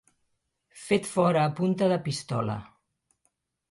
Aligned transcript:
Fet 0.85 1.05
fora 1.13 1.45
a 1.45 1.53
punta 1.61 1.93
de 1.95 2.03
pistola. 2.09 2.61